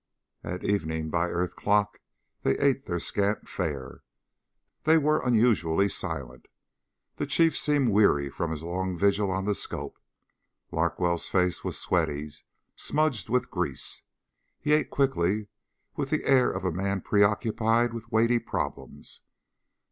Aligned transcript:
At 0.43 0.63
evening 0.63 1.11
by 1.11 1.29
earth 1.29 1.55
clock 1.55 1.99
they 2.41 2.57
ate 2.57 2.85
their 2.85 2.97
scant 2.97 3.47
fare. 3.47 4.01
They 4.83 4.97
were 4.97 5.23
unusually 5.23 5.89
silent. 5.89 6.47
The 7.17 7.27
Chief 7.27 7.55
seemed 7.55 7.89
weary 7.89 8.27
from 8.31 8.49
his 8.49 8.63
long 8.63 8.97
vigil 8.97 9.29
on 9.29 9.45
the 9.45 9.53
scope. 9.53 9.99
Larkwell's 10.71 11.27
face 11.27 11.63
was 11.63 11.77
sweaty, 11.77 12.31
smudged 12.75 13.29
with 13.29 13.51
grease. 13.51 14.01
He 14.59 14.71
ate 14.73 14.89
quickly, 14.89 15.49
with 15.95 16.09
the 16.09 16.25
air 16.25 16.49
of 16.51 16.65
a 16.65 16.71
man 16.71 17.01
preoccupied 17.01 17.93
with 17.93 18.11
weighty 18.11 18.39
problems. 18.39 19.21